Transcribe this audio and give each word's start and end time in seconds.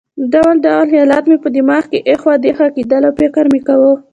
ډول 0.33 0.55
ډول 0.65 0.83
خیالات 0.93 1.23
مې 1.29 1.37
په 1.43 1.49
دماغ 1.57 1.83
کې 1.91 1.99
اخوا 2.13 2.33
دېخوا 2.45 2.67
کېدل 2.75 3.01
او 3.07 3.13
فکر 3.19 3.43
مې 3.51 3.59
کاوه. 3.67 3.93